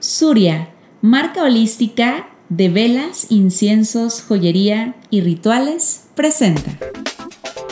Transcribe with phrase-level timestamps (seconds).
[0.00, 0.68] Surya,
[1.02, 6.78] marca holística de velas, inciensos, joyería y rituales, presenta.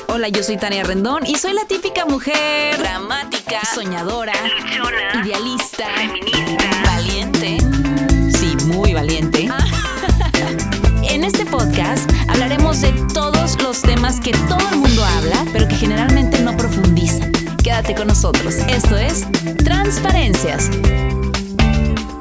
[0.08, 4.33] Hola, yo soy Tania Rendón y soy la típica mujer dramática, soñadora,
[5.23, 7.58] idealista, feminista, valiente.
[8.36, 9.48] Sí, muy valiente.
[11.08, 15.77] en este podcast hablaremos de todos los temas que todo el mundo habla, pero que
[15.77, 17.30] generalmente no profundizan.
[17.62, 18.56] Quédate con nosotros.
[18.68, 19.24] Esto es
[19.64, 20.70] Transparencias.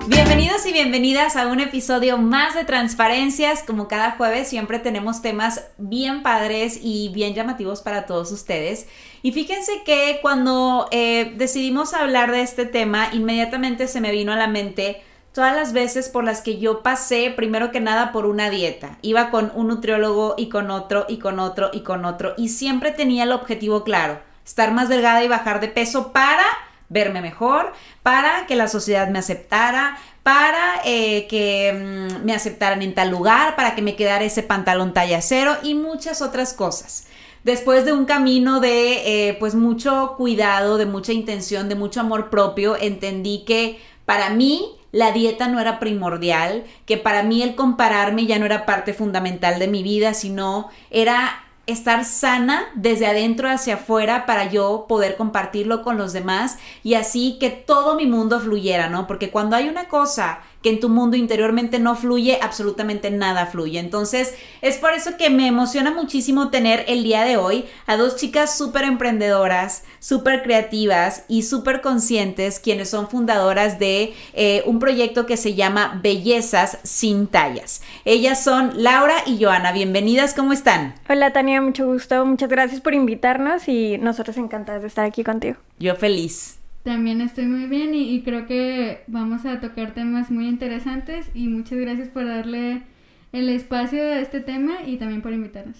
[0.08, 3.64] Bienvenidos y bienvenidas a un episodio más de Transparencias.
[3.64, 8.88] Como cada jueves siempre tenemos temas bien padres y bien llamativos para todos ustedes.
[9.24, 14.36] Y fíjense que cuando eh, decidimos hablar de este tema, inmediatamente se me vino a
[14.36, 15.02] la mente
[15.34, 19.00] todas las veces por las que yo pasé, primero que nada, por una dieta.
[19.02, 22.36] Iba con un nutriólogo y con otro y con otro y con otro.
[22.38, 26.46] Y siempre tenía el objetivo claro, estar más delgada y bajar de peso para
[26.90, 32.96] verme mejor, para que la sociedad me aceptara, para eh, que mm, me aceptaran en
[32.96, 37.08] tal lugar, para que me quedara ese pantalón talla cero y muchas otras cosas.
[37.44, 42.32] Después de un camino de eh, pues mucho cuidado, de mucha intención, de mucho amor
[42.32, 48.26] propio, entendí que para mí la dieta no era primordial, que para mí el compararme
[48.26, 53.76] ya no era parte fundamental de mi vida, sino era estar sana desde adentro hacia
[53.76, 58.90] afuera para yo poder compartirlo con los demás y así que todo mi mundo fluyera,
[58.90, 59.08] ¿no?
[59.08, 63.78] Porque cuando hay una cosa que en tu mundo interiormente no fluye, absolutamente nada fluye.
[63.78, 64.34] Entonces,
[64.64, 68.58] es por eso que me emociona muchísimo tener el día de hoy a dos chicas
[68.58, 75.38] súper emprendedoras, súper creativas y súper conscientes, quienes son fundadoras de eh, un proyecto que
[75.38, 77.84] se llama Bellezas sin tallas.
[78.04, 79.72] Ellas son Laura y Joana.
[79.72, 80.96] Bienvenidas, ¿cómo están?
[81.08, 82.26] Hola Tania, mucho gusto.
[82.26, 85.58] Muchas gracias por invitarnos y nosotros encantadas de estar aquí contigo.
[85.78, 86.65] Yo feliz.
[86.86, 91.80] También estoy muy bien y, creo que vamos a tocar temas muy interesantes y muchas
[91.80, 92.84] gracias por darle
[93.32, 95.78] el espacio a este tema y también por invitarnos.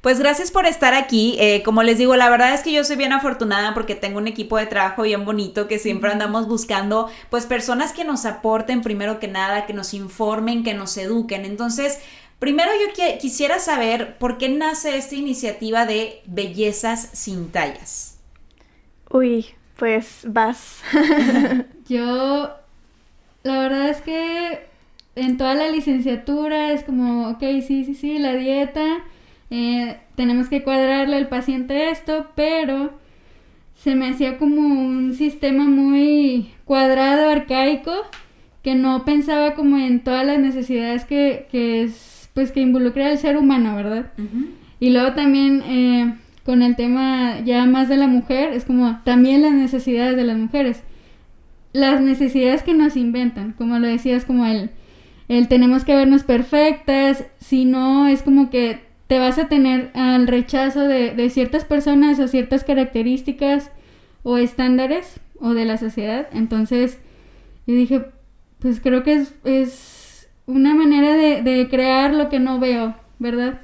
[0.00, 1.36] Pues gracias por estar aquí.
[1.38, 4.26] Eh, como les digo, la verdad es que yo soy bien afortunada porque tengo un
[4.26, 9.20] equipo de trabajo bien bonito que siempre andamos buscando pues personas que nos aporten primero
[9.20, 11.44] que nada, que nos informen, que nos eduquen.
[11.44, 12.00] Entonces,
[12.40, 18.18] primero yo quisiera saber por qué nace esta iniciativa de Bellezas sin tallas.
[19.08, 19.46] Uy,
[19.78, 20.82] pues vas.
[21.88, 22.50] Yo,
[23.44, 24.58] la verdad es que
[25.14, 28.84] en toda la licenciatura es como, ok, sí, sí, sí, la dieta,
[29.50, 32.90] eh, tenemos que cuadrarle al paciente esto, pero
[33.76, 37.92] se me hacía como un sistema muy cuadrado, arcaico,
[38.64, 43.18] que no pensaba como en todas las necesidades que, que es, pues que involucra al
[43.18, 44.12] ser humano, ¿verdad?
[44.80, 45.62] Y luego también...
[45.64, 46.14] Eh,
[46.48, 50.38] con el tema ya más de la mujer, es como también las necesidades de las
[50.38, 50.82] mujeres.
[51.74, 54.70] Las necesidades que nos inventan, como lo decías, como el,
[55.28, 60.26] el tenemos que vernos perfectas, si no es como que te vas a tener al
[60.26, 63.70] rechazo de, de ciertas personas o ciertas características
[64.22, 66.28] o estándares o de la sociedad.
[66.32, 66.98] Entonces,
[67.66, 68.06] yo dije,
[68.58, 73.60] pues creo que es, es una manera de, de crear lo que no veo, ¿verdad?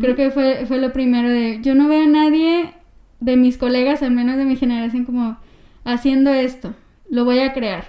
[0.00, 2.72] Creo que fue, fue lo primero de, yo no veo a nadie
[3.20, 5.36] de mis colegas, al menos de mi generación, como
[5.84, 6.74] haciendo esto,
[7.10, 7.84] lo voy a crear.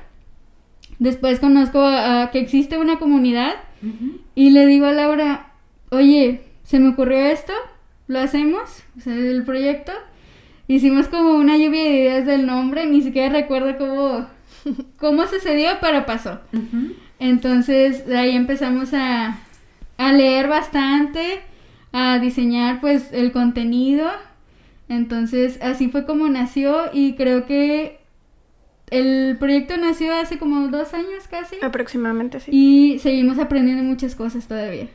[0.99, 3.53] Después conozco a, que existe una comunidad
[4.35, 5.53] y le digo a Laura,
[5.89, 7.53] oye, se me ocurrió esto,
[8.07, 9.93] lo hacemos, o sea, el proyecto.
[10.67, 14.27] Hicimos como una lluvia de ideas del nombre, ni siquiera recuerdo cómo,
[14.97, 16.41] cómo sucedió, pero pasó.
[17.19, 19.39] Entonces, de ahí empezamos a,
[19.97, 21.41] a leer bastante,
[21.91, 24.09] a diseñar pues el contenido.
[24.87, 27.99] Entonces así fue como nació y creo que
[28.89, 31.57] el proyecto nació hace como dos años casi.
[31.61, 32.51] Aproximadamente, sí.
[32.51, 34.87] Y seguimos aprendiendo muchas cosas todavía.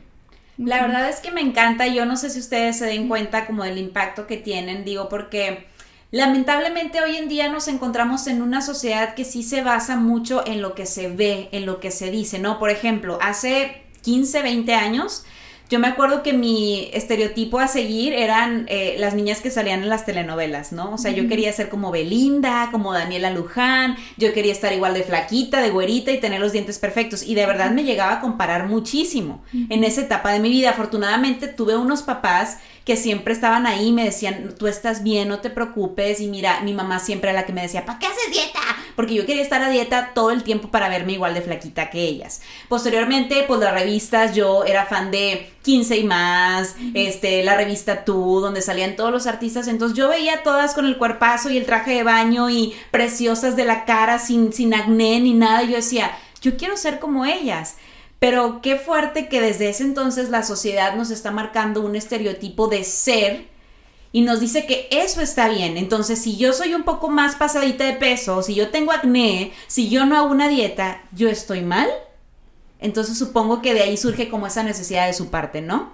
[0.57, 3.63] La verdad es que me encanta, yo no sé si ustedes se den cuenta como
[3.63, 5.65] del impacto que tienen, digo, porque
[6.11, 10.61] lamentablemente hoy en día nos encontramos en una sociedad que sí se basa mucho en
[10.61, 12.57] lo que se ve, en lo que se dice, ¿no?
[12.57, 15.25] Por ejemplo, hace 15, 20 años,
[15.69, 19.89] yo me acuerdo que mi estereotipo a seguir eran eh, las niñas que salían en
[19.89, 20.93] las telenovelas, ¿no?
[20.93, 25.03] O sea, yo quería ser como Belinda, como Daniela Luján, yo quería estar igual de
[25.03, 27.23] flaquita, de güerita y tener los dientes perfectos.
[27.23, 30.69] Y de verdad me llegaba a comparar muchísimo en esa etapa de mi vida.
[30.69, 35.39] Afortunadamente tuve unos papás que siempre estaban ahí y me decían, tú estás bien, no
[35.39, 36.21] te preocupes.
[36.21, 38.59] Y mira, mi mamá siempre era la que me decía, ¿para qué haces dieta?
[38.95, 42.03] Porque yo quería estar a dieta todo el tiempo para verme igual de flaquita que
[42.03, 42.41] ellas.
[42.69, 48.39] Posteriormente, pues las revistas, yo era fan de 15 y más, este, la revista Tú,
[48.39, 49.67] donde salían todos los artistas.
[49.67, 53.65] Entonces yo veía todas con el cuerpazo y el traje de baño y preciosas de
[53.65, 55.63] la cara, sin, sin acné ni nada.
[55.63, 57.77] Y yo decía, yo quiero ser como ellas.
[58.19, 62.83] Pero qué fuerte que desde ese entonces la sociedad nos está marcando un estereotipo de
[62.83, 63.47] ser
[64.11, 65.77] y nos dice que eso está bien.
[65.77, 69.89] Entonces, si yo soy un poco más pasadita de peso, si yo tengo acné, si
[69.89, 71.89] yo no hago una dieta, ¿yo estoy mal?
[72.85, 75.91] Entonces supongo que de ahí surge como esa necesidad de su parte, ¿no?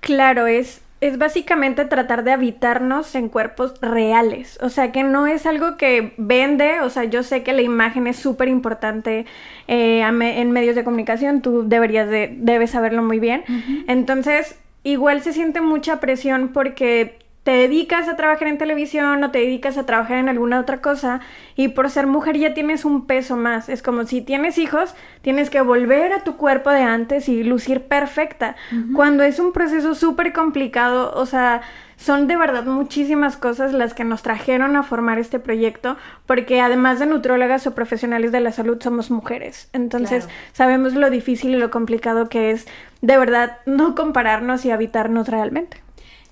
[0.00, 4.58] Claro, es, es básicamente tratar de habitarnos en cuerpos reales.
[4.60, 6.80] O sea, que no es algo que vende.
[6.80, 9.24] O sea, yo sé que la imagen es súper importante
[9.68, 11.42] eh, en medios de comunicación.
[11.42, 13.44] Tú deberías de, debes saberlo muy bien.
[13.86, 19.40] Entonces, igual se siente mucha presión porque te dedicas a trabajar en televisión o te
[19.40, 21.20] dedicas a trabajar en alguna otra cosa
[21.56, 23.68] y por ser mujer ya tienes un peso más.
[23.68, 27.82] Es como si tienes hijos, tienes que volver a tu cuerpo de antes y lucir
[27.82, 28.54] perfecta.
[28.94, 31.62] Cuando es un proceso súper complicado, o sea,
[31.96, 35.96] son de verdad muchísimas cosas las que nos trajeron a formar este proyecto,
[36.26, 39.68] porque además de nutrólogas o profesionales de la salud somos mujeres.
[39.72, 42.66] Entonces sabemos lo difícil y lo complicado que es
[43.00, 45.82] de verdad no compararnos y habitarnos realmente.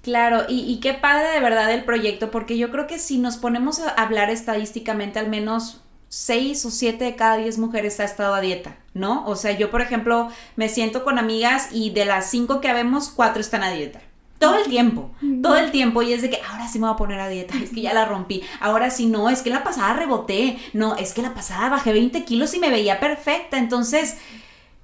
[0.03, 3.81] Claro, y, qué padre de verdad el proyecto, porque yo creo que si nos ponemos
[3.81, 8.41] a hablar estadísticamente, al menos seis o siete de cada diez mujeres ha estado a
[8.41, 9.27] dieta, ¿no?
[9.27, 13.11] O sea, yo, por ejemplo, me siento con amigas y de las cinco que habemos,
[13.11, 14.01] cuatro están a dieta.
[14.39, 15.11] Todo el tiempo,
[15.43, 16.01] todo el tiempo.
[16.01, 17.93] Y es de que ahora sí me voy a poner a dieta, es que ya
[17.93, 18.43] la rompí.
[18.59, 20.59] Ahora sí no, es que la pasada reboté.
[20.73, 23.59] No, es que la pasada bajé 20 kilos y me veía perfecta.
[23.59, 24.17] Entonces,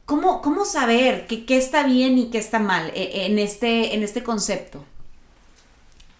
[0.05, 4.03] ¿cómo, cómo saber qué, qué está bien y qué está mal eh, en este, en
[4.03, 4.85] este concepto?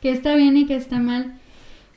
[0.07, 1.35] Qué está bien y qué está mal.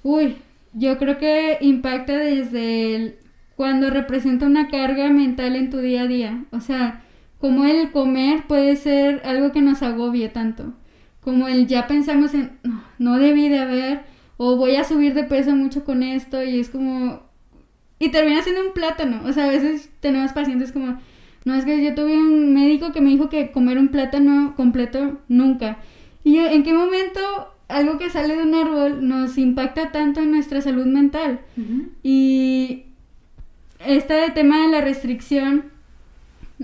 [0.02, 0.38] Uy,
[0.74, 3.16] yo creo que impacta desde el,
[3.56, 6.46] cuando representa una carga mental en tu día a día.
[6.50, 7.04] O sea,
[7.40, 10.74] como el comer puede ser algo que nos agobie tanto.
[11.22, 14.02] Como el ya pensamos en, no, no debí de haber,
[14.38, 17.22] o voy a subir de peso mucho con esto, y es como...
[18.00, 19.22] Y termina siendo un plátano.
[19.26, 20.98] O sea, a veces tenemos pacientes como,
[21.46, 25.20] no, es que yo tuve un médico que me dijo que comer un plátano completo
[25.28, 25.78] nunca.
[26.24, 27.20] Y ¿en qué momento
[27.70, 31.40] algo que sale de un árbol nos impacta tanto en nuestra salud mental.
[32.04, 32.84] Y
[33.86, 35.66] este tema de la restricción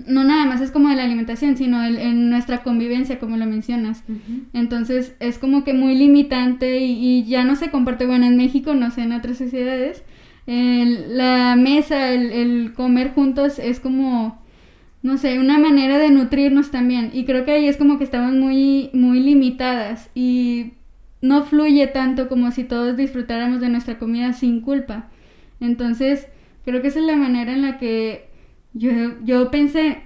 [0.04, 4.04] no nada más es como de la alimentación, sino en nuestra convivencia, como lo mencionas.
[4.52, 8.90] Entonces es como que muy limitante y, ya no se comparte, bueno, en México, no
[8.90, 10.02] sé, en otras sociedades,
[10.46, 14.38] la mesa, el, el, comer juntos es como,
[15.02, 17.10] no sé, una manera de nutrirnos también.
[17.14, 20.10] Y creo que ahí es como que estamos muy, muy limitadas.
[20.14, 20.72] Y
[21.26, 25.08] no fluye tanto como si todos disfrutáramos de nuestra comida sin culpa.
[25.60, 26.28] Entonces,
[26.64, 28.28] creo que esa es la manera en la que
[28.72, 28.90] yo,
[29.24, 30.02] yo pensé,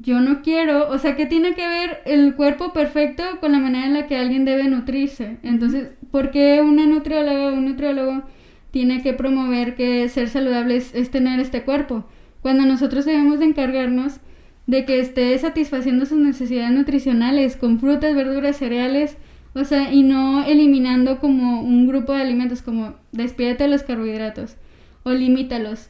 [0.00, 3.86] yo no quiero, o sea, ¿qué tiene que ver el cuerpo perfecto con la manera
[3.86, 5.38] en la que alguien debe nutrirse?
[5.42, 8.22] Entonces, ¿por qué una nutrióloga o un nutriólogo
[8.70, 12.06] tiene que promover que ser saludable es, es tener este cuerpo?
[12.40, 14.20] Cuando nosotros debemos de encargarnos
[14.66, 19.16] de que esté satisfaciendo sus necesidades nutricionales con frutas, verduras, cereales,
[19.54, 24.56] o sea, y no eliminando como un grupo de alimentos, como despídete de los carbohidratos
[25.02, 25.88] o limítalos.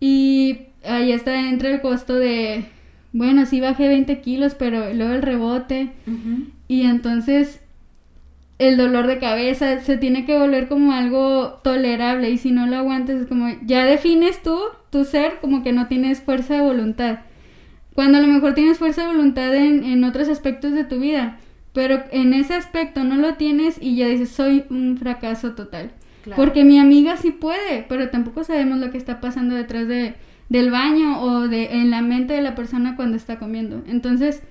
[0.00, 2.64] Y ahí está, entra el costo de,
[3.12, 5.90] bueno, sí bajé 20 kilos, pero luego el rebote.
[6.66, 7.60] Y entonces
[8.58, 12.76] el dolor de cabeza se tiene que volver como algo tolerable y si no lo
[12.76, 14.58] aguantas es como ya defines tú
[14.90, 17.18] tu ser como que no tienes fuerza de voluntad
[17.94, 21.38] cuando a lo mejor tienes fuerza de voluntad en, en otros aspectos de tu vida
[21.74, 25.90] pero en ese aspecto no lo tienes y ya dices, soy un fracaso total.
[26.36, 30.14] Porque mi amiga sí puede, pero tampoco sabemos lo que está pasando detrás de,
[30.48, 33.82] del baño o de, en la mente de la persona cuando está comiendo.
[33.86, 34.42] Entonces,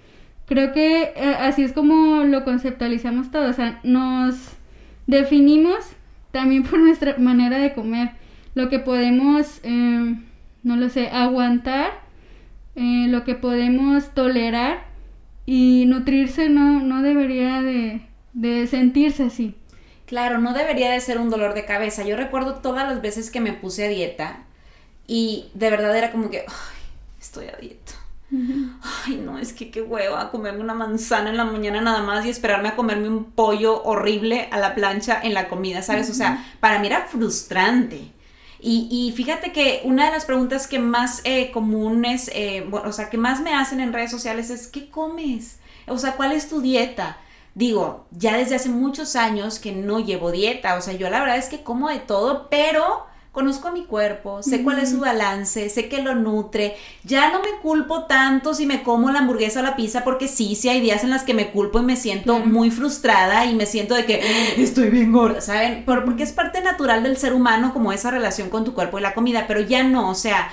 [0.46, 3.50] creo que eh, así es como lo conceptualizamos todo.
[3.50, 4.52] O sea, nos
[5.08, 5.78] definimos
[6.32, 8.12] también por nuestra manera de comer.
[8.54, 10.16] Lo que podemos, eh,
[10.62, 11.92] no lo sé, aguantar,
[12.76, 14.93] eh, lo que podemos tolerar
[15.46, 18.02] y nutrirse no, no debería de,
[18.34, 19.56] de sentirse así.
[20.06, 22.04] Claro, no debería de ser un dolor de cabeza.
[22.04, 24.46] Yo recuerdo todas las veces que me puse a dieta
[25.08, 26.84] y de verdad era como que, ay,
[27.20, 27.94] estoy a dieta.
[29.06, 32.30] Ay, no, es que qué hueva comerme una manzana en la mañana nada más y
[32.30, 36.10] esperarme a comerme un pollo horrible a la plancha en la comida, ¿sabes?
[36.10, 38.12] O sea, para mí era frustrante.
[38.66, 43.18] Y, fíjate que una de las preguntas que más eh, comunes, eh, o sea, que
[43.18, 45.60] más me hacen en redes sociales es, ¿qué comes?
[45.86, 47.18] O sea, ¿cuál es tu dieta?
[47.56, 51.38] Digo, ya desde hace muchos años que no llevo dieta, o sea, yo la verdad
[51.38, 55.90] es que como de todo, pero conozco mi cuerpo, sé cuál es su balance, sé
[55.90, 59.76] que lo nutre, ya no me culpo tanto si me como la hamburguesa o la
[59.76, 62.70] pizza, porque sí, sí hay días en las que me culpo y me siento muy
[62.70, 64.22] frustrada y me siento de que
[64.58, 65.84] estoy bien gorda, ¿saben?
[65.84, 69.16] porque es parte natural del ser humano como esa relación con tu cuerpo y la
[69.16, 70.52] comida, pero ya no, o sea,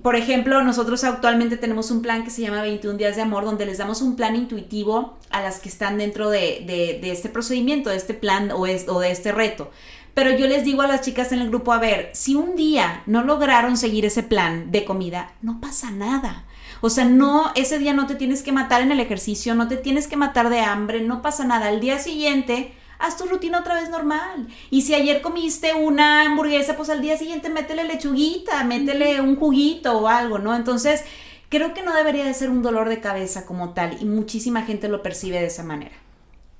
[0.00, 3.66] por ejemplo, nosotros actualmente tenemos un plan que se llama 21 días de amor, donde
[3.66, 6.62] les damos un plan intuitivo a las que están dentro de,
[7.00, 9.70] de, este procedimiento, de este plan o, es, o de este reto.
[10.14, 13.02] Pero yo les digo a las chicas en el grupo, a ver, si un día
[13.06, 16.44] no lograron seguir ese plan de comida, no pasa nada.
[16.82, 19.76] O sea, no, ese día no te tienes que matar en el ejercicio, no te
[19.76, 21.68] tienes que matar de hambre, no pasa nada.
[21.68, 24.48] Al día siguiente, haz tu rutina otra vez normal.
[24.70, 29.98] Y si ayer comiste una hamburguesa, pues al día siguiente métele lechuguita, métele un juguito
[29.98, 30.54] o algo, ¿no?
[30.54, 31.04] Entonces,
[31.48, 34.88] creo que no debería de ser un dolor de cabeza como tal y muchísima gente
[34.88, 36.01] lo percibe de esa manera.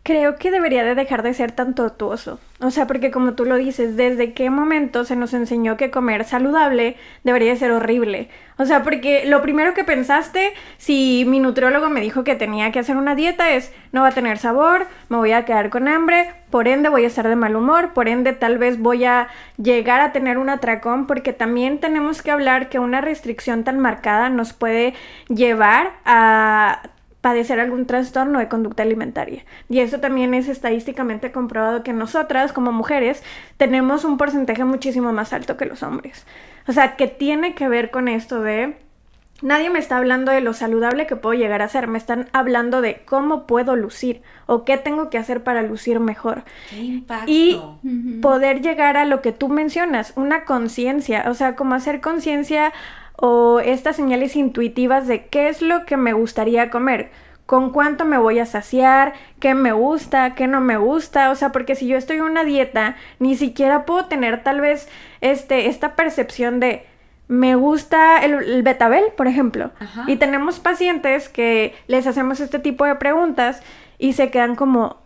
[0.05, 2.41] Creo que debería de dejar de ser tan tortuoso.
[2.61, 6.25] O sea, porque como tú lo dices, ¿desde qué momento se nos enseñó que comer
[6.25, 8.29] saludable debería de ser horrible?
[8.59, 12.81] O sea, porque lo primero que pensaste, si mi nutriólogo me dijo que tenía que
[12.81, 16.35] hacer una dieta, es no va a tener sabor, me voy a quedar con hambre,
[16.51, 20.01] por ende voy a estar de mal humor, por ende tal vez voy a llegar
[20.01, 24.53] a tener un atracón, porque también tenemos que hablar que una restricción tan marcada nos
[24.53, 24.95] puede
[25.29, 26.83] llevar a
[27.23, 29.45] padecer algún trastorno de conducta alimentaria.
[29.71, 33.23] Y eso también es estadísticamente comprobado que nosotras como mujeres
[33.57, 36.27] tenemos un porcentaje muchísimo más alto que los hombres.
[36.67, 38.77] O sea, que tiene que ver con esto de...
[39.41, 42.81] Nadie me está hablando de lo saludable que puedo llegar a ser, me están hablando
[42.81, 46.45] de cómo puedo lucir o qué tengo que hacer para lucir mejor.
[47.27, 47.61] Y
[48.21, 52.73] poder llegar a lo que tú mencionas, una conciencia, o sea, como hacer conciencia
[53.25, 57.13] o estas señales intuitivas de qué es lo que me gustaría comer,
[57.47, 61.53] con cuánto me voy a saciar, qué me gusta, qué no me gusta, o sea,
[61.53, 64.89] porque si yo estoy en una dieta, ni siquiera puedo tener tal vez
[65.21, 66.85] este, esta percepción de
[67.29, 69.71] me gusta el, betabel, por ejemplo.
[70.09, 73.63] Y tenemos pacientes que les hacemos este tipo de preguntas
[74.01, 75.01] y se quedan como,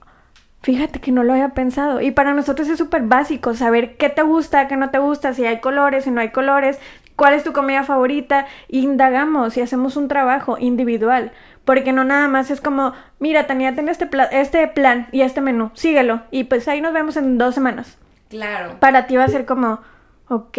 [0.63, 2.01] Fíjate que no lo había pensado.
[2.01, 5.45] Y para nosotros es súper básico saber qué te gusta, qué no te gusta, si
[5.45, 6.81] hay colores, si no hay colores,
[7.17, 8.47] cuál es tu comida favorita.
[8.69, 11.33] Indagamos y hacemos un trabajo individual.
[11.65, 15.73] Porque no nada más es como, mira, Tania, ten este, este plan y este menú,
[15.75, 16.23] síguelo.
[16.31, 17.99] Y pues ahí nos vemos en dos semanas.
[18.29, 18.77] Claro.
[18.79, 19.81] Para ti va a ser como,
[20.29, 20.59] ok,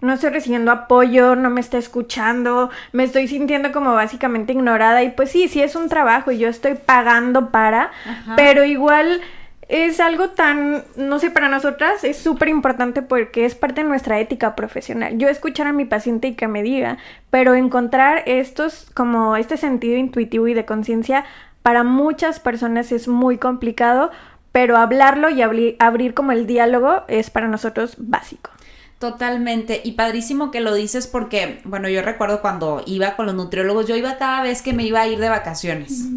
[0.00, 5.02] no estoy recibiendo apoyo, no me está escuchando, me estoy sintiendo como básicamente ignorada.
[5.02, 7.90] Y pues sí, sí es un trabajo y yo estoy pagando para,
[8.36, 9.20] pero igual
[9.72, 14.20] es algo tan, no sé, para nosotras es súper importante porque es parte de nuestra
[14.20, 15.16] ética profesional.
[15.16, 16.98] Yo escuchar a mi paciente y que me diga,
[17.30, 21.24] pero encontrar estos, como este sentido intuitivo y de conciencia,
[21.62, 24.10] para muchas personas es muy complicado,
[24.52, 28.50] pero hablarlo y abrir, como el diálogo es para nosotros básico.
[28.98, 29.80] Totalmente.
[29.82, 33.96] Y padrísimo que lo dices porque, bueno, yo recuerdo cuando iba con los nutriólogos, yo
[33.96, 36.08] iba cada vez que me iba a ir de vacaciones.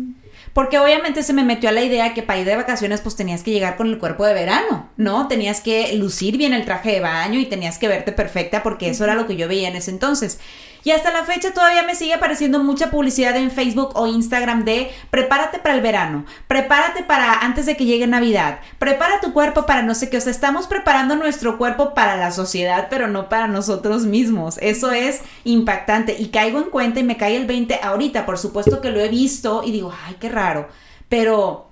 [0.55, 3.43] Porque obviamente se me metió a la idea que para ir de vacaciones pues tenías
[3.43, 5.27] que llegar con el cuerpo de verano, ¿no?
[5.27, 9.03] Tenías que lucir bien el traje de baño y tenías que verte perfecta porque eso
[9.03, 10.39] era lo que yo veía en ese entonces.
[10.85, 14.91] Y hasta la fecha todavía me sigue apareciendo mucha publicidad en Facebook o Instagram de
[15.09, 19.81] prepárate para el verano, prepárate para antes de que llegue Navidad, prepara tu cuerpo para
[19.81, 23.47] no sé qué, o sea, estamos preparando nuestro cuerpo para la sociedad, pero no para
[23.47, 24.59] nosotros mismos.
[24.61, 26.17] Eso es impactante.
[26.19, 29.09] Y caigo en cuenta y me cae el 20 ahorita, por supuesto que lo he
[29.09, 30.69] visto y digo, ay, qué raro,
[31.09, 31.65] pero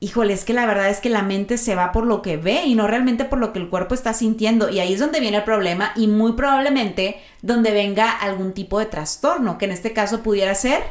[0.00, 2.64] híjole, es que la verdad es que la mente se va por lo que ve
[2.64, 4.70] y no realmente por lo que el cuerpo está sintiendo.
[4.70, 8.86] Y ahí es donde viene el problema y muy probablemente donde venga algún tipo de
[8.86, 10.82] trastorno, que en este caso pudiera ser...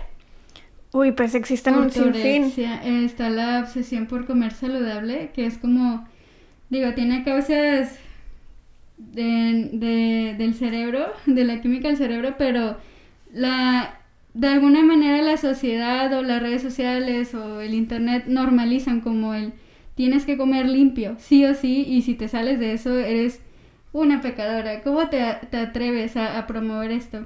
[0.91, 2.51] Uy, pues existen un sinfín.
[3.05, 6.07] Está la obsesión por comer saludable, que es como,
[6.69, 7.91] digo, tiene causas
[8.97, 12.77] del cerebro, de la química del cerebro, pero
[13.31, 13.98] la
[14.39, 19.51] de alguna manera la sociedad o las redes sociales o el internet normalizan como el
[19.95, 23.41] tienes que comer limpio, sí o sí, y si te sales de eso eres
[23.91, 24.81] una pecadora.
[24.81, 27.25] ¿Cómo te, atreves a, promover esto?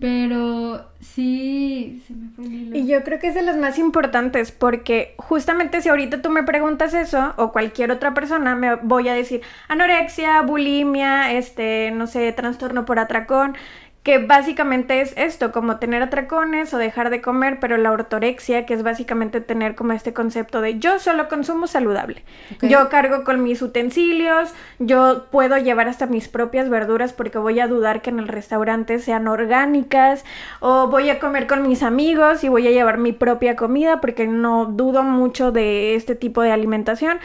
[0.00, 4.50] Pero sí, se me fue el Y yo creo que es de los más importantes
[4.50, 9.14] porque justamente si ahorita tú me preguntas eso o cualquier otra persona me voy a
[9.14, 13.54] decir anorexia, bulimia, este, no sé, trastorno por atracón
[14.02, 18.72] que básicamente es esto, como tener atracones o dejar de comer, pero la ortorexia, que
[18.72, 22.24] es básicamente tener como este concepto de yo solo consumo saludable.
[22.62, 27.68] Yo cargo con mis utensilios, yo puedo llevar hasta mis propias verduras porque voy a
[27.68, 30.24] dudar que en el restaurante sean orgánicas,
[30.60, 34.26] o voy a comer con mis amigos y voy a llevar mi propia comida porque
[34.26, 37.18] no dudo mucho de este tipo de alimentación.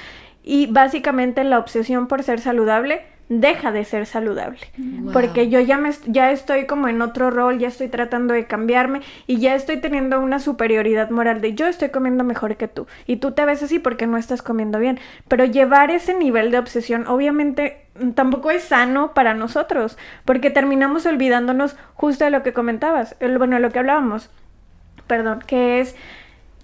[0.43, 4.59] Y básicamente la obsesión por ser saludable deja de ser saludable.
[5.11, 9.01] Porque yo ya, me, ya estoy como en otro rol, ya estoy tratando de cambiarme
[9.25, 13.17] y ya estoy teniendo una superioridad moral de yo estoy comiendo mejor que tú y
[13.17, 14.99] tú te ves así porque no estás comiendo bien.
[15.27, 21.75] Pero llevar ese nivel de obsesión obviamente tampoco es sano para nosotros porque terminamos olvidándonos
[21.93, 24.29] justo de lo que comentabas, bueno, lo que hablábamos,
[25.07, 25.95] perdón, que es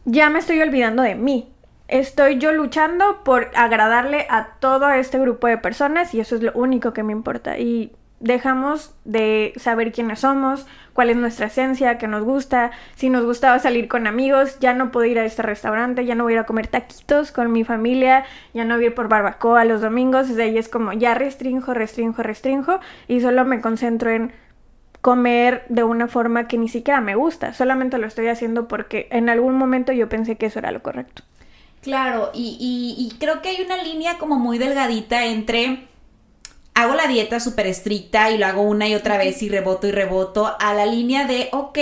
[0.06, 1.52] ya me estoy olvidando de mí
[1.92, 6.52] estoy yo luchando por agradarle a todo este grupo de personas y eso es lo
[6.54, 7.60] único que me importa.
[7.60, 13.26] Y dejamos de saber quiénes somos, cuál es nuestra esencia, qué nos gusta, si nos
[13.26, 16.36] gustaba salir con amigos, ya no puedo ir a este restaurante, ya no voy a
[16.36, 19.82] ir a comer taquitos con mi familia, ya no voy a ir por barbacoa los
[19.82, 24.32] domingos, desde ahí es como ya restrinjo, restrinjo, restrinjo y solo me concentro en
[25.02, 29.30] comer de una forma que ni siquiera me gusta, solamente lo estoy haciendo porque en
[29.30, 31.24] algún momento yo pensé que eso era lo correcto.
[31.82, 35.88] Claro, y, y, creo que hay una línea como muy delgadita entre
[36.74, 39.92] hago la dieta súper estricta y lo hago una y otra vez y reboto y
[39.92, 41.78] reboto, a la línea de, ok,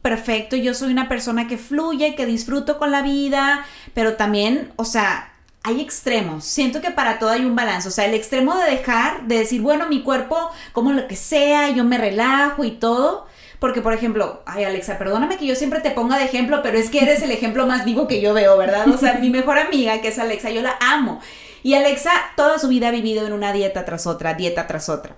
[0.00, 4.84] perfecto, yo soy una persona que fluye, que disfruto con la vida, pero también, o
[4.84, 5.32] sea,
[5.64, 6.44] hay extremos.
[6.44, 7.88] Siento que para todo hay un balance.
[7.88, 11.70] O sea, el extremo de dejar, de decir, bueno, mi cuerpo, como lo que sea,
[11.70, 13.26] yo me relajo y todo.
[13.62, 16.90] Porque, por ejemplo, ay Alexa, perdóname que yo siempre te ponga de ejemplo, pero es
[16.90, 18.88] que eres el ejemplo más vivo que yo veo, ¿verdad?
[18.88, 21.20] O sea, mi mejor amiga, que es Alexa, yo la amo.
[21.62, 25.14] Y Alexa toda su vida ha vivido en una dieta tras otra, dieta tras otra.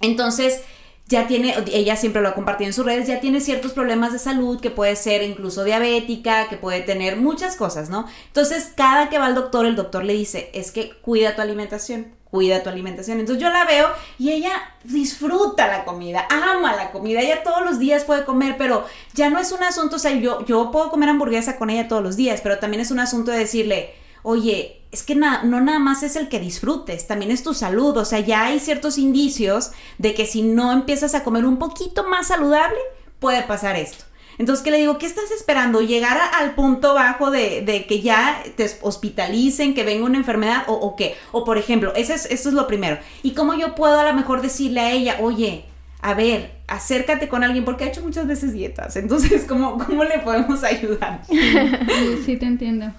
[0.00, 0.62] Entonces,
[1.08, 4.20] ya tiene, ella siempre lo ha compartido en sus redes, ya tiene ciertos problemas de
[4.20, 8.06] salud, que puede ser incluso diabética, que puede tener muchas cosas, ¿no?
[8.28, 12.14] Entonces, cada que va al doctor, el doctor le dice, es que cuida tu alimentación
[12.34, 13.20] cuida tu alimentación.
[13.20, 13.86] Entonces yo la veo
[14.18, 14.50] y ella
[14.82, 19.38] disfruta la comida, ama la comida, ella todos los días puede comer, pero ya no
[19.38, 22.40] es un asunto, o sea, yo, yo puedo comer hamburguesa con ella todos los días,
[22.42, 26.28] pero también es un asunto de decirle, oye, es que no nada más es el
[26.28, 30.42] que disfrutes, también es tu salud, o sea, ya hay ciertos indicios de que si
[30.42, 32.80] no empiezas a comer un poquito más saludable,
[33.20, 34.06] puede pasar esto.
[34.38, 34.98] Entonces, ¿qué le digo?
[34.98, 35.80] ¿Qué estás esperando?
[35.80, 41.14] ¿Llegar al punto bajo de, que ya te hospitalicen, que venga una enfermedad o, qué?
[41.32, 42.98] O, por ejemplo, eso es, eso es lo primero.
[43.22, 45.64] ¿Y cómo yo puedo a lo mejor decirle a ella, oye,
[46.04, 48.96] a ver, acércate con alguien, porque ha hecho muchas veces dietas.
[48.96, 51.22] Entonces, ¿cómo, cómo le podemos ayudar?
[52.24, 52.92] Sí, te entiendo.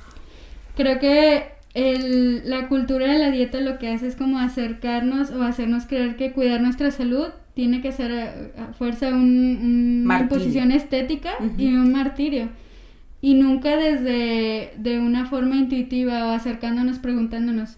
[0.75, 5.85] Creo que la cultura de la dieta lo que hace es como acercarnos o hacernos
[5.85, 8.11] creer que cuidar nuestra salud tiene que ser
[8.57, 12.49] a, fuerza un, una imposición estética y un martirio.
[13.21, 17.77] Y nunca desde de una forma intuitiva o acercándonos preguntándonos,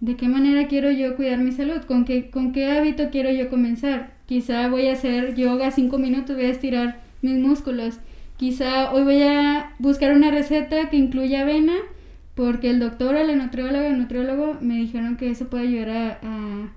[0.00, 1.82] ¿de qué manera quiero yo cuidar mi salud?
[1.86, 4.14] ¿Con qué, con qué hábito quiero yo comenzar?
[4.26, 8.00] Quizá voy a hacer yoga cinco minutos, voy a estirar mis músculos.
[8.38, 11.74] Quizá hoy voy a buscar una receta que incluya avena,
[12.34, 16.68] porque el doctor, el nutriólogo, el nutriólogo me dijeron que eso puede ayudar a a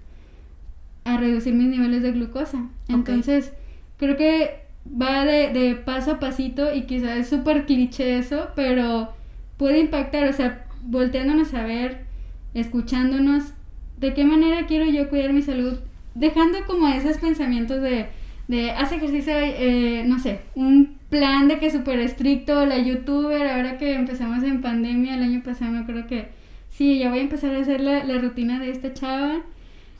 [1.17, 2.67] reducir mis niveles de glucosa.
[2.87, 3.53] Entonces,
[3.97, 9.13] creo que va de, de, paso a pasito y quizás es súper cliché eso, pero
[9.57, 12.05] puede impactar, o sea, volteándonos a ver,
[12.53, 13.53] escuchándonos,
[13.97, 15.77] de qué manera quiero yo cuidar mi salud,
[16.15, 18.07] dejando como esos pensamientos de,
[18.47, 23.77] de haz ejercicio, eh, no sé, un plan de que súper estricto, la youtuber, ahora
[23.77, 26.29] que empezamos en pandemia el año pasado, me acuerdo que
[26.69, 29.41] sí, ya voy a empezar a hacer la, la rutina de esta chava,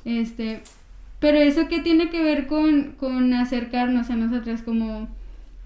[0.06, 0.62] este,
[1.20, 5.10] pero eso qué tiene que ver con, con acercarnos a nosotras, como,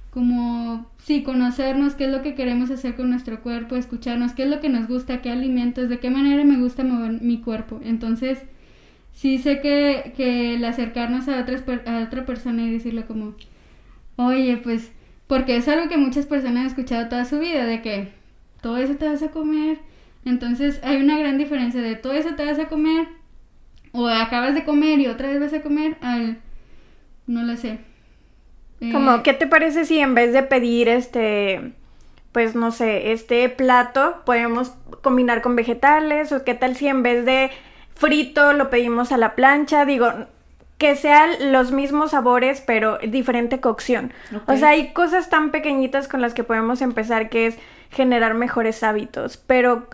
[0.09, 4.49] como, sí, conocernos, qué es lo que queremos hacer con nuestro cuerpo, escucharnos, qué es
[4.49, 7.79] lo que nos gusta, qué alimentos, de qué manera me gusta mover mi cuerpo.
[7.83, 8.39] Entonces,
[9.13, 13.35] sí sé que, que el acercarnos a, otras, a otra persona y decirle como,
[14.15, 14.91] oye, pues,
[15.27, 18.09] porque es algo que muchas personas han escuchado toda su vida, de que
[18.61, 19.79] todo eso te vas a comer.
[20.25, 23.07] Entonces hay una gran diferencia de todo eso te vas a comer
[23.93, 26.39] o acabas de comer y otra vez vas a comer al...
[27.25, 27.79] No lo sé.
[28.91, 31.73] Como, eh, ¿qué te parece si en vez de pedir este,
[32.34, 36.32] pues no sé, este plato, podemos combinar con vegetales?
[36.34, 37.51] ¿O qué tal si en vez de
[37.93, 39.86] frito lo pedimos a la plancha?
[39.86, 40.12] Digo,
[40.79, 44.12] que sean los mismos sabores, pero diferente cocción.
[44.47, 47.58] O sea, hay cosas tan pequeñitas con las que podemos empezar que es
[47.91, 49.88] generar mejores hábitos, pero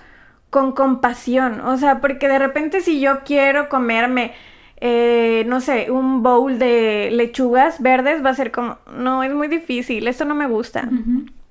[0.49, 4.33] con compasión, o sea, porque de repente si yo quiero comerme,
[4.77, 9.47] eh, no sé, un bowl de lechugas verdes, va a ser como, no, es muy
[9.47, 10.89] difícil, esto no me gusta.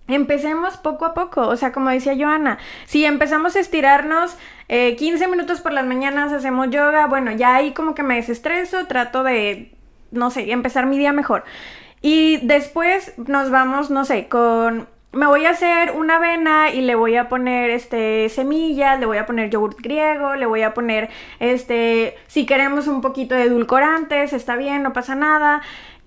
[0.09, 4.37] Empecemos poco a poco, o sea, como decía Joana, si empezamos a estirarnos
[4.69, 8.87] 15 eh, minutos por las mañanas, hacemos yoga, bueno, ya ahí como que me desestreso,
[8.87, 9.75] trato de,
[10.11, 11.45] no sé, empezar mi día mejor.
[12.01, 16.95] Y después nos vamos, no sé, con me voy a hacer una avena y le
[16.95, 21.09] voy a poner este semillas, le voy a poner yogurt griego, le voy a poner
[21.41, 25.63] este si queremos un poquito de edulcorantes, está bien, no pasa nada.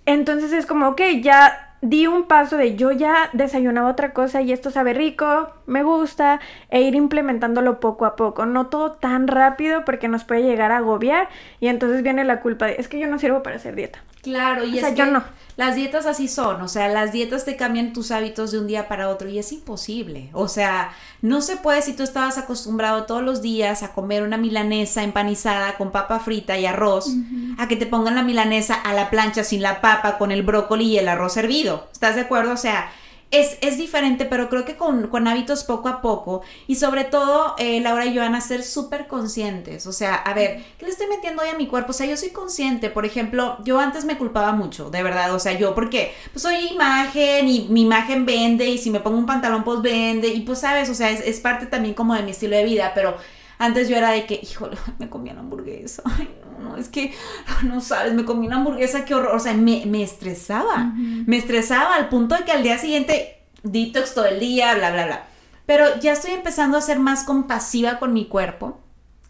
[0.06, 4.52] Entonces es como, ok, ya di un paso de yo ya desayunaba otra cosa y
[4.52, 9.84] esto sabe rico, me gusta, e ir implementándolo poco a poco, no todo tan rápido
[9.84, 11.28] porque nos puede llegar a agobiar
[11.60, 14.00] y entonces viene la culpa de es que yo no sirvo para hacer dieta.
[14.22, 15.24] Claro, y es yo no.
[15.58, 18.88] Las dietas así son, o sea, las dietas te cambian tus hábitos de un día
[18.88, 20.30] para otro y es imposible.
[20.34, 24.38] O sea, no se puede si tú estabas acostumbrado todos los días a comer una
[24.38, 27.10] milanesa empanizada con papa frita y arroz,
[27.58, 30.86] a que te pongan la milanesa a la plancha sin la papa, con el brócoli
[30.86, 31.90] y el arroz hervido.
[31.92, 32.54] ¿Estás de acuerdo?
[32.54, 32.90] O sea,
[33.32, 36.42] es, diferente, pero creo que con, hábitos poco a poco.
[36.68, 39.88] Y sobre todo eh, Laura y yo van a ser súper conscientes.
[39.88, 41.92] O sea, a ver, ¿qué le estoy metiendo hoy a mi cuerpo?
[41.92, 45.40] O sea, yo soy consciente, por ejemplo, yo antes me culpaba mucho, de verdad, o
[45.40, 49.26] sea, yo porque pues soy imagen y mi imagen vende y si me pongo un
[49.26, 50.28] pantalón pues vende.
[50.28, 52.92] Y pues sabes, o sea, es, es parte también como de mi estilo de vida,
[52.94, 53.18] pero
[53.62, 56.02] antes yo era de que, híjole, me comía una hamburguesa.
[56.06, 57.14] Ay, no, no, es que
[57.64, 59.36] no sabes, me comí una hamburguesa, qué horror.
[59.36, 60.92] O sea, me, me estresaba.
[60.96, 65.06] Me estresaba al punto de que al día siguiente, detox todo el día, bla, bla,
[65.06, 65.28] bla.
[65.68, 68.80] Pero ya estoy empezando a ser más compasiva con mi cuerpo.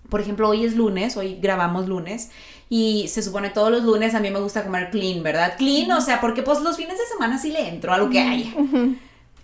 [0.10, 2.32] Por ejemplo, hoy es lunes, hoy grabamos lunes.
[2.70, 5.56] Y se supone todos los lunes a mí me gusta comer clean, ¿verdad?
[5.58, 8.22] Clean, o sea, porque pues los fines de semana sí le entro a lo que
[8.22, 8.54] haya.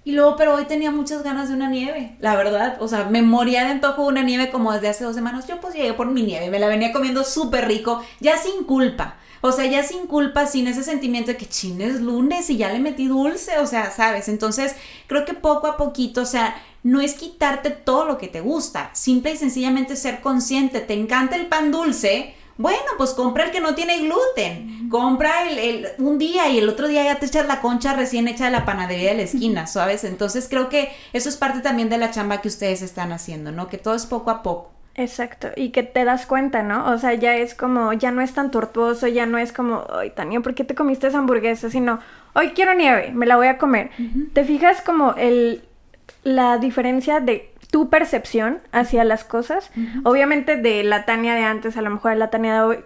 [0.07, 2.77] Y luego, pero hoy tenía muchas ganas de una nieve, la verdad.
[2.79, 5.47] O sea, me moría de antojo una nieve como desde hace dos semanas.
[5.47, 9.17] Yo pues llegué por mi nieve, me la venía comiendo súper rico, ya sin culpa.
[9.41, 12.71] O sea, ya sin culpa, sin ese sentimiento de que chin es lunes y ya
[12.71, 14.29] le metí dulce, o sea, ¿sabes?
[14.29, 18.39] Entonces, creo que poco a poquito, o sea, no es quitarte todo lo que te
[18.39, 20.79] gusta, simple y sencillamente ser consciente.
[20.79, 24.89] Te encanta el pan dulce, bueno, pues compra el que no tiene gluten.
[24.89, 28.45] Compra el, un día y el otro día ya te echas la concha recién hecha
[28.45, 30.03] de la panadería de la esquina, ¿sabes?
[30.03, 33.67] Entonces creo que eso es parte también de la chamba que ustedes están haciendo, ¿no?
[33.67, 34.71] Que todo es poco a poco.
[34.95, 36.91] Exacto, y que te das cuenta, ¿no?
[36.91, 40.09] O sea, ya es como, ya no es tan tortuoso, ya no es como, ay,
[40.09, 41.69] Tania, ¿por qué te comiste esa hamburguesa?
[41.69, 41.99] Sino,
[42.33, 43.91] hoy quiero nieve, me la voy a comer.
[44.33, 45.63] ¿Te fijas como el,
[46.23, 49.71] la diferencia de tu percepción hacia las cosas.
[50.03, 52.77] Obviamente de la Tania de antes, a lo mejor la Tania de hoy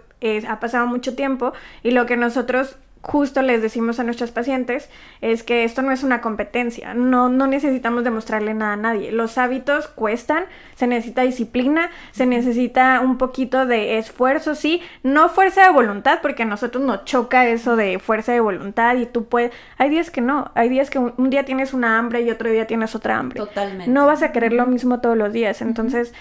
[0.48, 4.88] ha pasado mucho tiempo y lo que nosotros justo les decimos a nuestros pacientes
[5.20, 9.10] es que esto no es una competencia, no, no necesitamos demostrarle nada a nadie.
[9.10, 10.44] Los hábitos cuestan,
[10.76, 16.44] se necesita disciplina, se necesita un poquito de esfuerzo, sí, no fuerza de voluntad, porque
[16.44, 20.20] a nosotros nos choca eso de fuerza de voluntad y tú puedes, hay días que
[20.20, 23.38] no, hay días que un, día tienes una hambre y otro día tienes otra hambre.
[23.38, 23.90] Totalmente.
[23.90, 26.14] No vas a querer lo mismo todos los días, entonces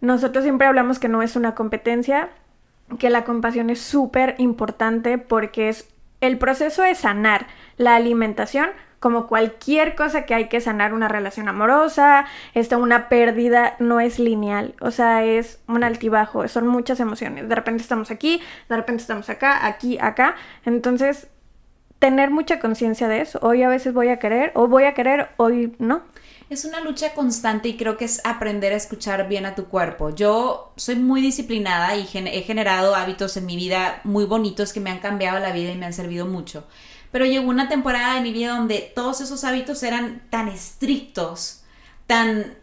[0.00, 2.28] nosotros siempre hablamos que no es una competencia,
[3.00, 5.88] que la compasión es súper importante porque es
[6.20, 11.48] el proceso de sanar la alimentación, como cualquier cosa que hay que sanar, una relación
[11.48, 17.48] amorosa, esta, una pérdida, no es lineal, o sea, es un altibajo, son muchas emociones.
[17.48, 20.34] De repente estamos aquí, de repente estamos acá, aquí, acá.
[20.64, 21.28] Entonces,
[22.00, 23.38] tener mucha conciencia de eso.
[23.42, 26.02] Hoy a veces voy a querer, o voy a querer, hoy no
[26.50, 30.14] es una lucha constante y creo que es aprender a escuchar bien a tu cuerpo.
[30.14, 34.90] Yo soy muy disciplinada y he generado hábitos en mi vida muy bonitos que me
[34.90, 36.64] han cambiado la vida y me han servido mucho.
[37.12, 41.64] Pero llegó una temporada de mi vida donde todos esos hábitos eran tan estrictos,
[42.06, 42.56] tan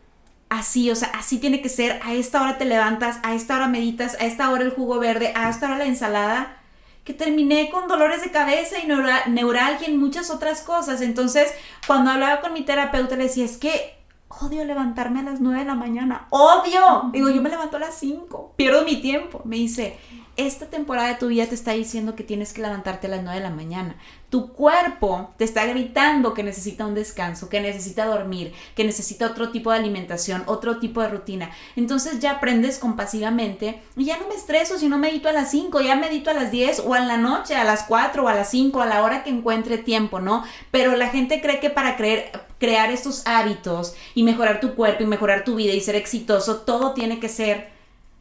[0.50, 3.68] así, o sea, así tiene que ser, a esta hora te levantas, a esta hora
[3.68, 6.58] meditas, a esta hora el jugo verde, a esta hora la ensalada,
[7.06, 11.00] que terminé con dolores de cabeza y neuralgia y muchas otras cosas.
[11.02, 11.54] Entonces,
[11.88, 13.96] cuando hablaba con mi terapeuta, le decía, es que
[14.28, 17.12] odio levantarme a las 9 de la mañana, odio.
[17.14, 19.42] Digo, yo me levanto a las 5, pierdo mi tiempo.
[19.46, 19.98] Me dice,
[20.38, 23.38] esta temporada de tu vida te está diciendo que tienes que levantarte a las 9
[23.38, 23.96] de la mañana.
[24.30, 29.52] Tu cuerpo te está gritando que necesita un descanso, que necesita dormir, que necesita otro
[29.52, 31.52] tipo de alimentación, otro tipo de rutina.
[31.76, 35.80] Entonces ya aprendes compasivamente y ya no me estreso si no medito a las 5,
[35.82, 38.50] ya medito a las 10 o en la noche, a las 4 o a las
[38.50, 40.44] 5, a la hora que encuentre tiempo, ¿no?
[40.72, 45.08] Pero la gente cree que para creer, crear estos hábitos y mejorar tu cuerpo y
[45.08, 47.75] mejorar tu vida y ser exitoso, todo tiene que ser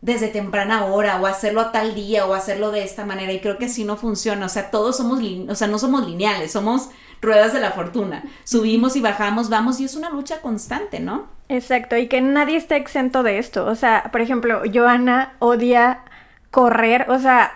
[0.05, 3.57] desde temprana hora o hacerlo a tal día o hacerlo de esta manera y creo
[3.57, 6.91] que así no funciona, o sea, todos somos, o sea, no somos lineales, somos
[7.23, 11.29] ruedas de la fortuna, subimos y bajamos, vamos y es una lucha constante, ¿no?
[11.49, 16.03] Exacto, y que nadie está exento de esto, o sea, por ejemplo, Joana odia
[16.51, 17.53] correr, o sea,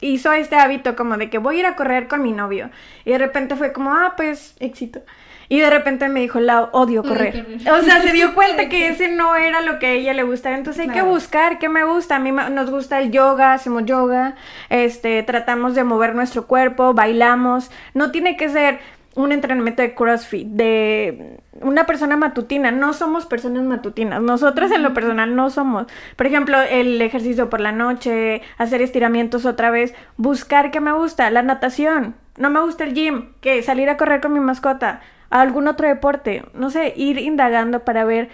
[0.00, 2.70] hizo este hábito como de que voy a ir a correr con mi novio
[3.04, 5.02] y de repente fue como, ah, pues éxito.
[5.48, 7.46] Y de repente me dijo, la odio correr.
[7.70, 10.56] O sea, se dio cuenta que ese no era lo que a ella le gustaba.
[10.56, 12.16] Entonces hay que buscar qué me gusta.
[12.16, 14.36] A mí nos gusta el yoga, hacemos yoga,
[14.70, 17.70] este, tratamos de mover nuestro cuerpo, bailamos.
[17.94, 18.80] No tiene que ser
[19.14, 24.94] un entrenamiento de CrossFit, de una persona matutina, no somos personas matutinas, nosotras en lo
[24.94, 25.86] personal no somos.
[26.16, 31.30] Por ejemplo, el ejercicio por la noche, hacer estiramientos otra vez, buscar qué me gusta,
[31.30, 35.00] la natación, no me gusta el gym, que salir a correr con mi mascota,
[35.40, 38.28] algún otro deporte, no sé, ir indagando para ver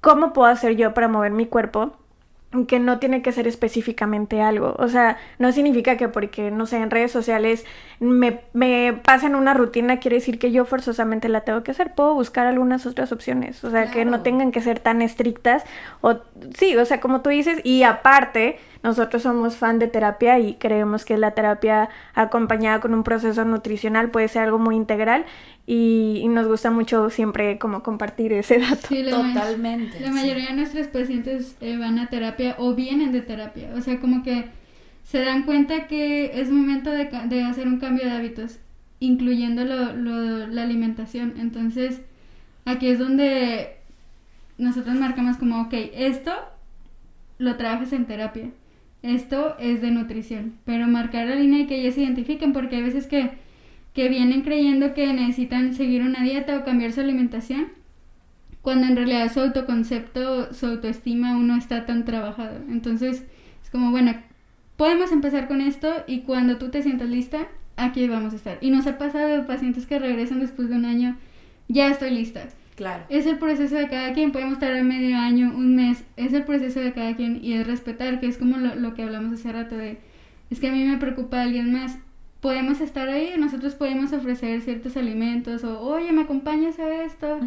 [0.00, 1.92] cómo puedo hacer yo para mover mi cuerpo
[2.66, 4.74] que no tiene que ser específicamente algo.
[4.78, 7.64] O sea, no significa que porque, no sé, en redes sociales
[8.00, 11.94] me, me pasen una rutina, quiere decir que yo forzosamente la tengo que hacer.
[11.94, 13.62] Puedo buscar algunas otras opciones.
[13.62, 15.62] O sea, que no tengan que ser tan estrictas.
[16.00, 16.16] O,
[16.58, 21.04] sí, o sea, como tú dices, y aparte, nosotros somos fan de terapia y creemos
[21.04, 25.24] que la terapia acompañada con un proceso nutricional puede ser algo muy integral
[25.72, 28.88] y, nos gusta mucho siempre como compartir ese dato.
[28.88, 30.00] Totalmente.
[30.00, 34.00] La mayoría de nuestros pacientes eh, van a terapia o vienen de terapia, o sea,
[34.00, 34.46] como que
[35.04, 38.58] se dan cuenta que es momento de, de hacer un cambio de hábitos,
[38.98, 41.34] incluyendo lo, lo, la alimentación.
[41.38, 42.00] Entonces,
[42.64, 43.76] aquí es donde
[44.58, 46.32] nosotros marcamos como, ok, esto
[47.38, 48.50] lo trabajas en terapia
[49.02, 52.82] esto es de nutrición, pero marcar la línea y que ellos se identifiquen, porque hay
[52.82, 53.30] veces que,
[53.94, 57.68] que vienen creyendo que necesitan seguir una dieta o cambiar su alimentación,
[58.62, 62.60] cuando en realidad su autoconcepto, su autoestima aún no está tan trabajado.
[62.68, 63.24] Entonces,
[63.62, 64.14] es como, bueno,
[64.76, 68.58] podemos empezar con esto y cuando tú te sientas lista, aquí vamos a estar.
[68.60, 71.16] Y nos ha pasado de pacientes que regresan después de un año,
[71.68, 72.48] ya estoy lista.
[72.76, 73.04] Claro.
[73.10, 76.80] Es el proceso de cada quien, podemos a medio año, un mes, es el proceso
[76.80, 79.98] de cada quien y es respetar, que es como lo, que hablamos hace rato de,
[80.48, 81.98] es que a mí me preocupa alguien más.
[82.40, 87.38] Podemos estar ahí, nosotros podemos ofrecer ciertos alimentos o, oye, ¿me acompañas a esto?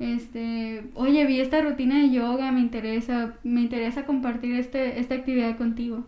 [0.00, 5.56] Este, oye, vi esta rutina de yoga, me interesa, me interesa compartir este, esta actividad
[5.56, 6.04] contigo.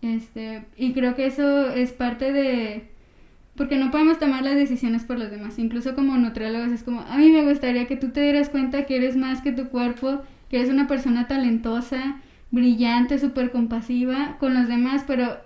[0.00, 2.88] Este, y creo que eso es parte de,
[3.56, 5.58] porque no podemos tomar las decisiones por los demás.
[5.58, 8.96] Incluso como nutriólogos es como, a mí me gustaría que tú te dieras cuenta que
[8.96, 14.68] eres más que tu cuerpo, que eres una persona talentosa, brillante, súper compasiva con los
[14.68, 15.36] demás, pero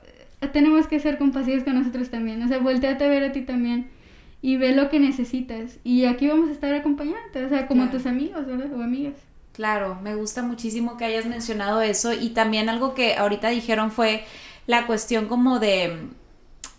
[0.49, 2.43] tenemos que ser compasivos con nosotros también.
[2.43, 3.91] O sea, volteate a ver a ti también
[4.43, 5.79] y ve lo que necesitas.
[5.85, 8.73] Y aquí vamos a estar acompañándote, o sea, como tus amigos, ¿verdad?
[8.73, 9.15] O amigas.
[9.53, 14.25] Claro, me gusta muchísimo que hayas mencionado eso y también algo que ahorita dijeron fue
[14.67, 16.09] la cuestión como de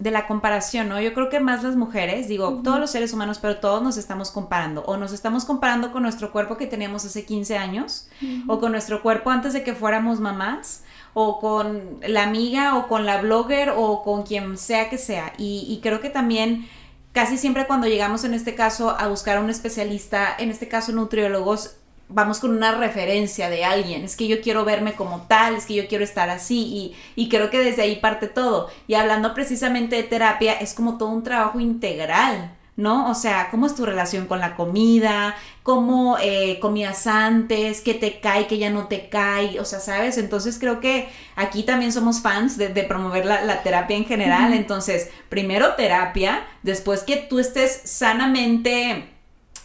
[0.01, 0.99] de la comparación, ¿no?
[0.99, 4.31] Yo creo que más las mujeres, digo, todos los seres humanos, pero todos nos estamos
[4.31, 4.81] comparando.
[4.85, 8.07] O nos estamos comparando con nuestro cuerpo que teníamos hace 15 años,
[8.47, 13.05] o con nuestro cuerpo antes de que fuéramos mamás, o con la amiga, o con
[13.05, 15.33] la blogger, o con quien sea que sea.
[15.37, 16.67] Y, creo que también
[17.11, 20.91] casi siempre cuando llegamos en este caso a buscar a un especialista, en este caso
[20.91, 21.75] nutriólogos,
[22.13, 25.75] vamos con una referencia de alguien, es que yo quiero verme como tal, es que
[25.75, 28.69] yo quiero estar así y, creo que desde ahí parte todo.
[28.87, 32.55] Y hablando precisamente de terapia, es como todo un trabajo integral.
[32.77, 33.09] ¿No?
[33.09, 35.35] O sea, ¿cómo es tu relación con la comida?
[35.63, 37.81] ¿Cómo eh, comías antes?
[37.81, 38.47] ¿Qué te cae?
[38.47, 39.59] ¿Qué ya no te cae?
[39.59, 40.17] O sea, ¿sabes?
[40.17, 44.53] Entonces creo que aquí también somos fans de, promover la, terapia en general.
[44.53, 49.07] Entonces, primero terapia, después que tú estés sanamente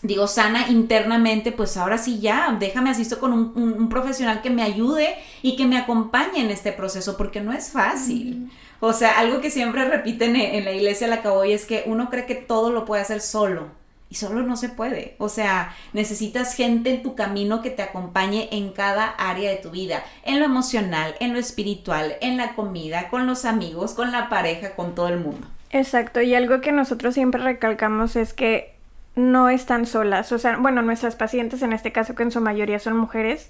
[0.03, 5.16] digo, sana internamente, pues ahora sí ya, déjame asisto con un, profesional que me ayude
[5.42, 8.51] y que me acompañe en este proceso, porque no es fácil.
[8.80, 12.26] O sea, algo que siempre repiten en, la iglesia la y es que uno cree
[12.26, 13.68] que todo lo puede hacer solo.
[14.08, 15.16] Y solo no se puede.
[15.18, 19.70] O sea, necesitas gente en tu camino que te acompañe en cada área de tu
[19.70, 20.04] vida.
[20.22, 24.76] En lo emocional, en lo espiritual, en la comida, con los amigos, con la pareja,
[24.76, 25.48] con todo el mundo.
[25.70, 26.20] Exacto.
[26.20, 28.76] Y algo que nosotros siempre recalcamos es que
[29.16, 30.30] no están solas.
[30.30, 33.48] O sea, bueno, nuestras pacientes, en este caso que en su mayoría son mujeres,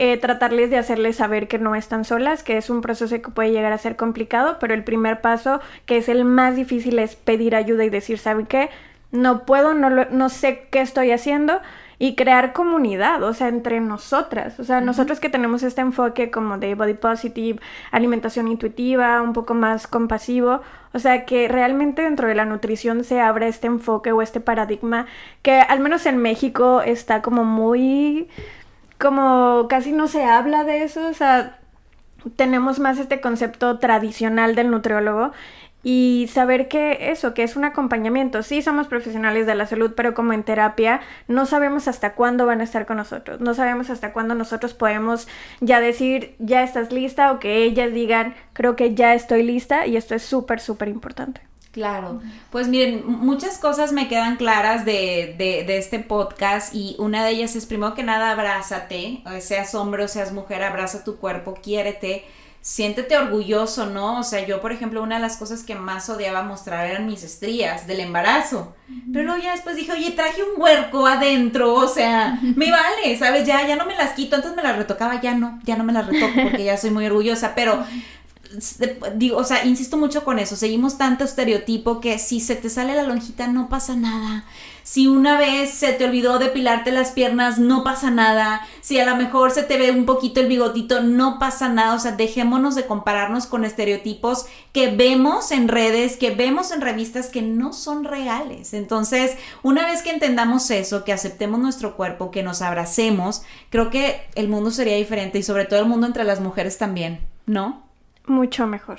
[0.00, 3.50] eh, tratarles de hacerles saber que no están solas, que es un proceso que puede
[3.50, 7.56] llegar a ser complicado, pero el primer paso, que es el más difícil, es pedir
[7.56, 8.70] ayuda y decir, ¿saben qué?
[9.10, 11.60] No puedo, no, no sé qué estoy haciendo
[11.98, 16.56] y crear comunidad, o sea, entre nosotras, o sea, nosotros que tenemos este enfoque como
[16.58, 20.60] de body positive, alimentación intuitiva, un poco más compasivo,
[20.92, 25.06] o sea, que realmente dentro de la nutrición se abra este enfoque o este paradigma
[25.42, 28.28] que al menos en México está como muy,
[28.98, 31.58] como casi no se habla de eso, o sea,
[32.36, 35.32] tenemos más este concepto tradicional del nutriólogo
[35.84, 38.42] y saber que eso, que es un acompañamiento.
[38.42, 42.60] Sí somos profesionales de la salud, pero como en terapia no sabemos hasta cuándo van
[42.60, 43.40] a estar con nosotros.
[43.40, 45.28] No sabemos hasta cuándo nosotros podemos
[45.60, 49.96] ya decir, ya estás lista o que ellas digan, creo que ya estoy lista y
[49.96, 51.40] esto es súper, súper importante.
[51.78, 57.24] Claro, pues miren, muchas cosas me quedan claras de, de, de, este podcast y una
[57.24, 61.54] de ellas es primero que nada abrázate, seas hombre o seas mujer, abraza tu cuerpo,
[61.54, 62.24] quiérete,
[62.60, 64.18] siéntete orgulloso, ¿no?
[64.18, 67.22] O sea, yo, por ejemplo, una de las cosas que más odiaba mostrar eran mis
[67.22, 68.74] estrías del embarazo.
[69.12, 73.46] Pero luego ya después dije, oye, traje un huerco adentro, o sea, me vale, ¿sabes?
[73.46, 75.92] Ya, ya no me las quito, antes me las retocaba, ya no, ya no me
[75.92, 77.84] las retoco porque ya soy muy orgullosa, pero
[79.16, 82.94] digo, o sea, insisto mucho con eso, seguimos tanto estereotipo que si se te sale
[82.94, 84.44] la lonjita no pasa nada.
[84.88, 88.66] Si una vez se te olvidó depilarte las piernas, no pasa nada.
[88.80, 91.94] Si a lo mejor se te ve un poquito el bigotito, no pasa nada.
[91.94, 97.28] O sea, dejémonos de compararnos con estereotipos que vemos en redes, que vemos en revistas
[97.28, 98.72] que no son reales.
[98.72, 104.22] Entonces, una vez que entendamos eso, que aceptemos nuestro cuerpo, que nos abracemos, creo que
[104.36, 107.87] el mundo sería diferente y sobre todo el mundo entre las mujeres también, ¿no?
[108.28, 108.98] Mucho mejor.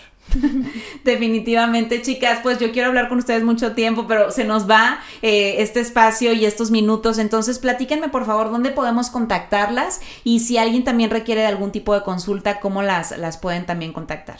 [1.03, 5.55] Definitivamente, chicas, pues yo quiero hablar con ustedes mucho tiempo, pero se nos va eh,
[5.59, 7.17] este espacio y estos minutos.
[7.17, 11.93] Entonces, platíquenme por favor dónde podemos contactarlas y si alguien también requiere de algún tipo
[11.93, 14.39] de consulta, cómo las, las pueden también contactar.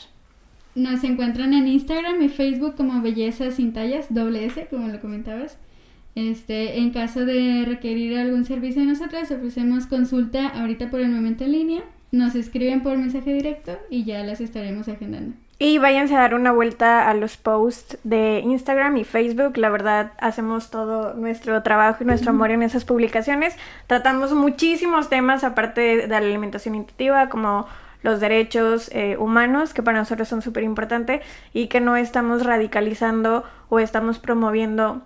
[0.76, 5.58] Nos encuentran en Instagram y Facebook como Belleza Sin Tallas, doble S, como lo comentabas.
[6.16, 11.44] Este, en caso de requerir algún servicio de nosotras, ofrecemos consulta ahorita por el momento
[11.44, 15.36] en línea nos escriben por mensaje directo y ya las estaremos agendando.
[15.62, 19.58] Y váyanse a dar una vuelta a los posts de Instagram y Facebook.
[19.58, 23.58] La verdad, hacemos todo nuestro trabajo y nuestro amor en esas publicaciones.
[23.86, 27.68] Tratamos muchísimos temas, aparte de la alimentación intuitiva, como
[28.04, 33.44] los derechos eh, humanos, que para nosotros son súper importantes, y que no estamos radicalizando
[33.68, 35.02] o estamos promoviendo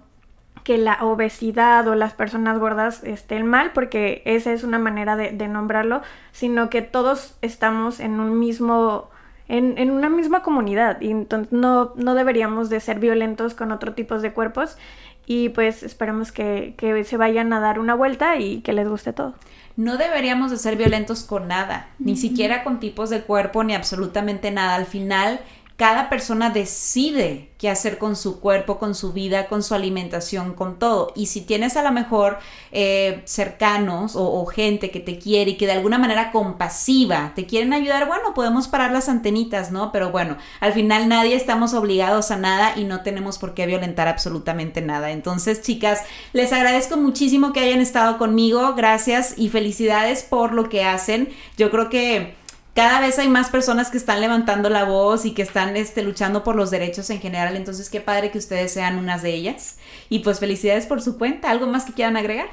[0.64, 5.48] que la obesidad o las personas gordas estén mal, porque esa es una manera de,
[5.48, 9.10] nombrarlo, sino que todos estamos en un mismo,
[9.48, 14.20] en, una misma comunidad y entonces no, no deberíamos de ser violentos con otro tipo
[14.20, 14.78] de cuerpos
[15.26, 19.14] y pues esperemos que, que se vayan a dar una vuelta y que les guste
[19.14, 19.36] todo
[19.76, 24.52] no deberíamos de ser violentos con nada, ni siquiera con tipos de cuerpo, ni absolutamente
[24.52, 24.76] nada.
[24.76, 25.40] Al final,
[25.76, 30.78] cada persona decide qué hacer con su cuerpo, con su vida, con su alimentación, con
[30.78, 31.12] todo.
[31.16, 32.38] Y si tienes a lo mejor
[32.72, 37.74] eh, cercanos o, gente que te quiere y que de alguna manera compasiva te quieren
[37.74, 39.92] ayudar, bueno, podemos parar las antenitas, ¿no?
[39.92, 44.08] Pero bueno, al final nadie estamos obligados a nada y no tenemos por qué violentar
[44.08, 45.12] absolutamente nada.
[45.12, 46.02] Entonces, chicas,
[46.34, 48.76] les agradezco muchísimo que hayan estado conmigo.
[48.76, 51.30] Gracias y felicidades por lo que hacen.
[51.58, 52.43] Yo creo que
[52.74, 56.44] cada vez hay más personas que están levantando la voz y que están este, luchando
[56.44, 57.56] por los derechos en general.
[57.56, 59.78] Entonces, qué padre que ustedes sean unas de ellas.
[60.10, 61.52] Y pues felicidades por su cuenta.
[61.52, 62.48] ¿Algo más que quieran agregar?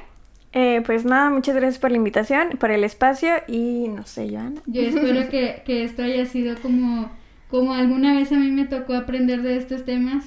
[0.53, 4.61] Eh, pues nada, muchas gracias por la invitación, por el espacio y no sé, Joana.
[4.65, 7.09] Yo espero que, que esto haya sido como,
[7.49, 10.25] como alguna vez a mí me tocó aprender de estos temas,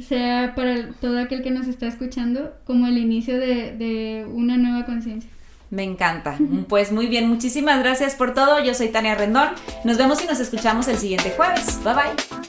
[0.00, 4.86] sea para todo aquel que nos está escuchando, como el inicio de, de una nueva
[4.86, 5.30] conciencia.
[5.70, 6.38] Me encanta.
[6.68, 8.62] Pues muy bien, muchísimas gracias por todo.
[8.62, 9.48] Yo soy Tania Rendón.
[9.84, 11.82] Nos vemos y nos escuchamos el siguiente jueves.
[11.82, 12.44] Bye bye.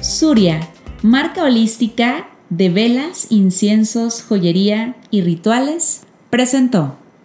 [0.00, 0.68] Suria,
[1.02, 7.01] marca holística de velas, inciensos, joyería y rituales, presentó.